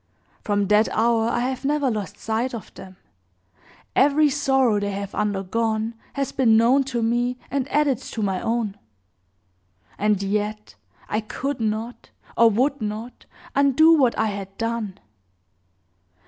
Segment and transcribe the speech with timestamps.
[0.43, 2.97] From that hour I have never lost sight of them;
[3.95, 8.79] every sorrow they have undergone has been known to me, and added to my own;
[9.99, 10.73] and yet
[11.07, 14.97] I could not, or would not, undo what I had done.